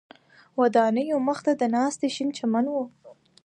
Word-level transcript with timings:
ودانیو 0.59 1.17
مخ 1.27 1.39
ته 1.45 1.51
د 1.61 1.63
ناستي 1.75 2.09
شین 2.15 2.29
چمن 2.37 2.65
و. 2.69 2.75